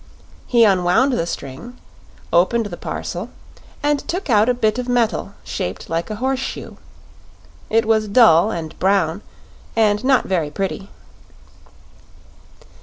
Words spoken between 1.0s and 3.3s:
the string, opened the parcel,